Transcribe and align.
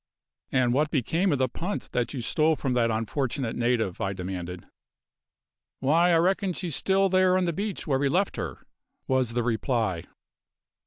"And 0.51 0.73
what 0.73 0.89
became 0.89 1.31
of 1.31 1.37
the 1.37 1.47
punt 1.47 1.91
that 1.91 2.11
you 2.11 2.21
stole 2.21 2.55
from 2.55 2.73
that 2.73 2.89
unfortunate 2.89 3.55
native?" 3.55 4.01
I 4.01 4.13
demanded. 4.13 4.65
"Why, 5.79 6.11
I 6.11 6.17
reckon 6.17 6.53
she's 6.53 6.75
still 6.75 7.07
there 7.07 7.37
on 7.37 7.45
the 7.45 7.53
beach 7.53 7.85
where 7.85 7.99
we 7.99 8.09
left 8.09 8.35
her," 8.37 8.63
was 9.07 9.33
the 9.33 9.43
reply. 9.43 10.05